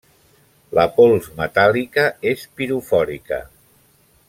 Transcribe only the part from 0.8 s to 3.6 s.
pols metàl·lica és pirofòrica.